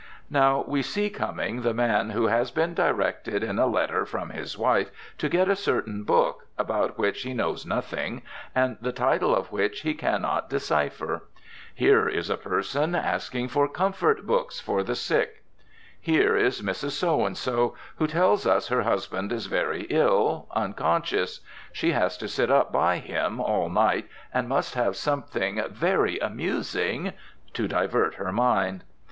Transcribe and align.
Now 0.31 0.65
we 0.67 0.81
see 0.81 1.11
coming 1.11 1.61
the 1.61 1.75
man 1.75 2.09
who 2.09 2.25
has 2.25 2.49
been 2.49 2.73
directed 2.73 3.43
in 3.43 3.59
a 3.59 3.67
letter 3.67 4.03
from 4.03 4.31
his 4.31 4.57
wife 4.57 4.89
to 5.19 5.29
get 5.29 5.47
a 5.47 5.55
certain 5.55 6.05
book, 6.05 6.47
about 6.57 6.97
which 6.97 7.21
he 7.21 7.35
knows 7.35 7.67
nothing, 7.67 8.23
and 8.55 8.77
the 8.81 8.93
title 8.93 9.35
of 9.35 9.51
which 9.51 9.81
he 9.81 9.93
can 9.93 10.23
not 10.23 10.49
decipher. 10.49 11.25
Here 11.75 12.09
is 12.09 12.31
a 12.31 12.35
person 12.37 12.95
asking 12.95 13.49
for 13.49 13.67
"comfort 13.69 14.25
books" 14.25 14.59
for 14.59 14.81
the 14.81 14.95
sick. 14.95 15.43
Here 15.99 16.35
is 16.35 16.63
Mrs. 16.63 16.93
So 16.93 17.23
and 17.23 17.37
So, 17.37 17.75
who 17.97 18.07
tells 18.07 18.47
us 18.47 18.69
her 18.69 18.81
husband 18.81 19.31
is 19.31 19.45
very 19.45 19.83
ill, 19.91 20.47
unconscious; 20.55 21.41
she 21.71 21.91
has 21.91 22.17
to 22.17 22.27
sit 22.27 22.49
up 22.49 22.71
by 22.71 22.97
him 22.97 23.39
all 23.39 23.69
night, 23.69 24.07
and 24.33 24.49
must 24.49 24.73
have 24.73 24.95
something 24.95 25.61
"very 25.69 26.17
amusing" 26.17 27.13
to 27.53 27.67
divert 27.67 28.15
her 28.15 28.31
mind. 28.31 28.83